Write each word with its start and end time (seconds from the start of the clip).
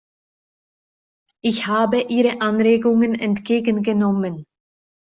Ich 1.43 1.67
habe 1.67 2.01
Ihre 2.01 2.41
Anregungen 2.41 3.13
entgegengenommen. 3.13 4.45